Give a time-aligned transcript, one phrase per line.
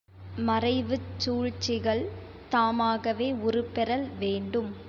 [0.47, 2.03] மறைவுச் சூழ்ச்சிகள்,
[2.49, 4.71] தாமாகவே உருப்பெறல் வேண்டும்.